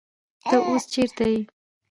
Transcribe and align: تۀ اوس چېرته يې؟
تۀ 0.49 0.55
اوس 0.67 0.83
چېرته 0.93 1.23
يې؟ 1.31 1.39